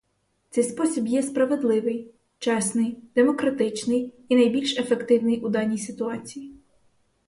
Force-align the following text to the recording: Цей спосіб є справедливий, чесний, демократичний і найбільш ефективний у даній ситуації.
Цей 0.49 0.63
спосіб 0.63 1.07
є 1.07 1.23
справедливий, 1.23 2.11
чесний, 2.39 2.97
демократичний 3.15 4.13
і 4.29 4.35
найбільш 4.35 4.79
ефективний 4.79 5.39
у 5.41 5.49
даній 5.49 5.77
ситуації. 5.77 6.53